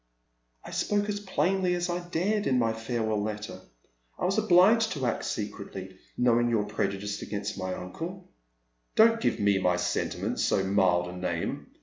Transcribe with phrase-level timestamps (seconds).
[0.65, 3.61] "I spoke as plainly as I dared in my farewell letter.
[4.17, 8.27] I was obliged to act secretly, knowing your prejudice against my uncle.""
[8.95, 11.67] Don't give my sentiment so mild a name.